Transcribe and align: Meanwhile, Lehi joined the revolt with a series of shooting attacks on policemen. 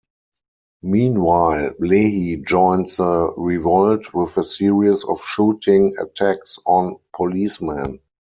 Meanwhile, 0.81 1.73
Lehi 1.79 2.43
joined 2.43 2.89
the 2.89 3.31
revolt 3.37 4.11
with 4.15 4.35
a 4.35 4.41
series 4.43 5.03
of 5.03 5.21
shooting 5.21 5.93
attacks 5.99 6.57
on 6.65 6.97
policemen. 7.15 7.99